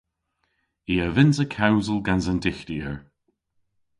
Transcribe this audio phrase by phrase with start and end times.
[0.93, 2.95] I a vynnsa kewsel gans an Dyghtyer.